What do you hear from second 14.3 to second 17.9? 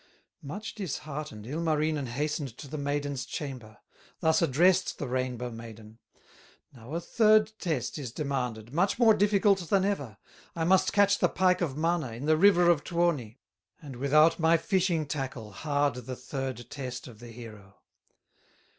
my fishing tackle, Hard the third test of the hero!"